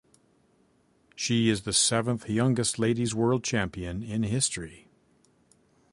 She 1.15 1.47
is 1.47 1.61
the 1.61 1.73
seventh-youngest 1.73 2.79
ladies 2.79 3.13
World 3.13 3.43
Champion 3.43 4.01
in 4.01 4.23
history. 4.23 4.87